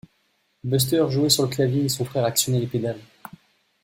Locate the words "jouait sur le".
1.09-1.49